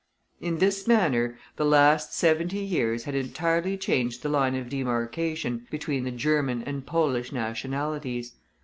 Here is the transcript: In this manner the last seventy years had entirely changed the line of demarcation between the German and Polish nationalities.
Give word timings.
In 0.39 0.57
this 0.57 0.87
manner 0.87 1.37
the 1.57 1.63
last 1.63 2.11
seventy 2.15 2.57
years 2.57 3.03
had 3.03 3.13
entirely 3.13 3.77
changed 3.77 4.23
the 4.23 4.29
line 4.29 4.55
of 4.55 4.67
demarcation 4.67 5.67
between 5.69 6.05
the 6.05 6.09
German 6.11 6.63
and 6.63 6.83
Polish 6.83 7.31
nationalities. 7.31 8.33